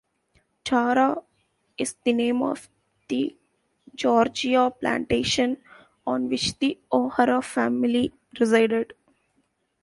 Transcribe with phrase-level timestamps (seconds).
[0.63, 1.21] Tara
[1.77, 2.67] is the name of
[3.07, 3.37] the
[3.93, 5.57] Georgia plantation
[6.07, 8.93] on which the O'Hara family resided.